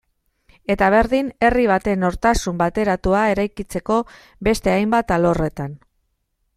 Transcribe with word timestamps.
Eta 0.75 0.87
berdin 0.93 1.27
herri 1.47 1.65
baten 1.71 2.01
nortasun 2.05 2.57
bateratua 2.63 3.21
eraikitzeko 3.35 4.01
beste 4.49 4.75
hainbat 4.77 5.19
alorretan. 5.19 5.81